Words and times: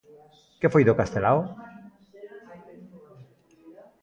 Que 0.59 0.71
foi 0.73 0.83
do 0.85 0.97
Castelao? 0.99 1.39